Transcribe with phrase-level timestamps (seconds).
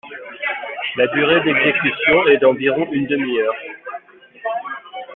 [0.95, 3.53] La durée d'exécution est d'environ une demi-heure.